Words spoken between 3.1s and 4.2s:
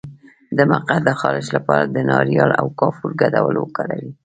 ګډول وکاروئ